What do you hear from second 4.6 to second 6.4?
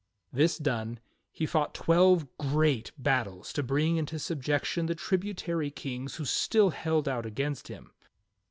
tion the tributary kings who